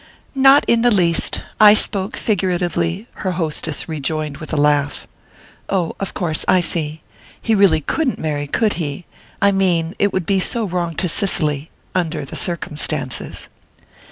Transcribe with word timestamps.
"Not 0.33 0.65
in 0.67 0.81
the 0.81 0.89
least 0.89 1.43
I 1.59 1.75
spoke 1.75 2.17
figuratively," 2.17 3.05
her 3.21 3.33
hostess 3.33 3.87
rejoined 3.87 4.37
with 4.37 4.51
a 4.51 4.57
laugh. 4.57 5.05
"Oh, 5.69 5.95
of 5.99 6.15
course 6.15 6.43
I 6.47 6.59
see. 6.59 7.03
He 7.39 7.53
really 7.53 7.81
couldn't 7.81 8.17
marry, 8.17 8.47
could 8.47 8.73
he? 8.81 9.05
I 9.43 9.51
mean, 9.51 9.93
it 9.99 10.11
would 10.11 10.25
be 10.25 10.39
so 10.39 10.65
wrong 10.65 10.95
to 10.95 11.07
Cicely 11.07 11.69
under 11.93 12.25
the 12.25 12.35
circumstances." 12.35 13.47